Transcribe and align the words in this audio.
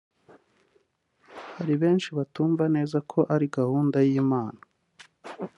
Hari 1.57 1.73
benshi 1.81 2.09
batumva 2.17 2.63
neza 2.75 2.97
ko 3.11 3.19
ari 3.33 3.45
gahunda 3.57 3.97
y’Imana 4.07 4.61